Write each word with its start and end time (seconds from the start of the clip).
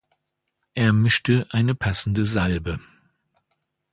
Er 0.73 0.93
mischte 0.93 1.45
eine 1.51 1.75
passende 1.75 2.25
Salbe. 2.25 2.79